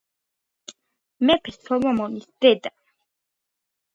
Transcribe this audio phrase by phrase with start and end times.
[1.29, 2.75] მეფე სოლომონის დედა.